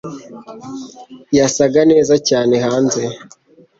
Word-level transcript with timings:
yasaga 1.37 1.79
neza 1.91 2.13
cyane 2.27 2.53
hanze 2.65 3.01